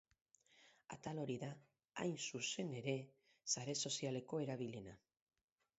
Atal 0.95 1.21
hori 1.23 1.35
da, 1.43 1.49
hain 2.05 2.17
zuzen 2.31 2.75
ere, 2.81 2.97
sare 3.57 3.79
sozialeko 3.87 4.43
erabiliena. 4.49 4.99